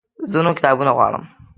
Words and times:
زه 0.31 0.37
نور 0.45 0.53
کتابونه 0.57 0.91
غواړم 0.97 1.23